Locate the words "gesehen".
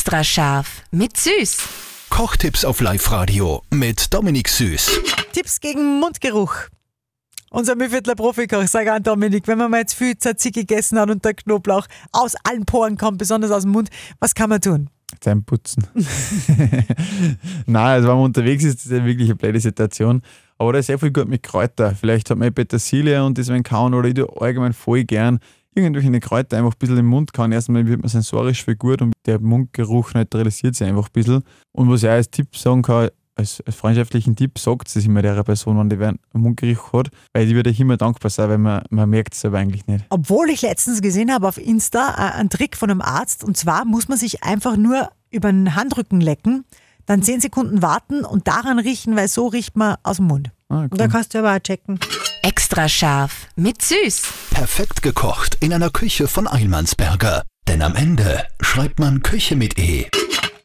41.00-41.32